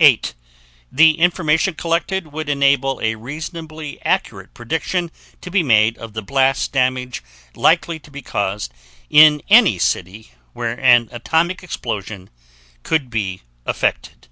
[0.00, 0.34] 8.
[0.90, 6.72] The information collected would enable a reasonably accurate prediction to be made of the blast
[6.72, 7.22] damage
[7.54, 8.74] likely to be caused
[9.08, 12.28] in any city where an atomic explosion
[12.82, 14.26] could be effected.